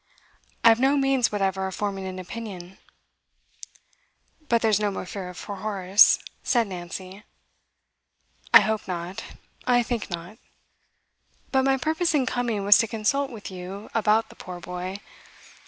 'I 0.63 0.69
have 0.69 0.79
no 0.79 0.97
means 0.97 1.31
whatever 1.31 1.67
of 1.67 1.75
forming 1.75 2.07
an 2.07 2.17
opinion.' 2.17 2.79
'But 4.49 4.63
there's 4.63 4.79
no 4.79 4.89
more 4.89 5.05
fear 5.05 5.31
for 5.35 5.57
Horace,' 5.57 6.17
said 6.41 6.65
Nancy. 6.65 7.21
'I 8.51 8.61
hope 8.61 8.87
not 8.87 9.23
I 9.67 9.83
think 9.83 10.09
not. 10.09 10.39
But 11.51 11.65
my 11.65 11.77
purpose 11.77 12.15
in 12.15 12.25
coming 12.25 12.63
was 12.65 12.79
to 12.79 12.87
consult 12.87 13.29
with 13.29 13.51
you 13.51 13.91
about 13.93 14.29
the 14.29 14.35
poor 14.35 14.59
boy. 14.59 14.97